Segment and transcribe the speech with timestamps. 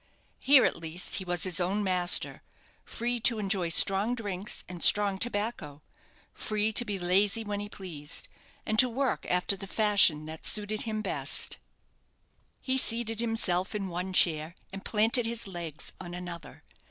[0.39, 2.41] Here, at least, he was his own master:
[2.83, 5.83] free to enjoy strong drinks and strong tobacco
[6.33, 8.27] free to be lazy when he pleased,
[8.65, 11.59] and to work after the fashion that suited him best.
[12.61, 16.63] He seated himself in one chair, and planted his legs on another.